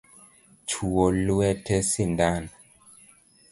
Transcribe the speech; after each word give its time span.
Chwo 0.69 1.03
lwete 1.25 1.75
sindan 1.91 2.43